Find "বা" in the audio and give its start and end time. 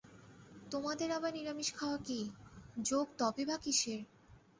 3.45-3.55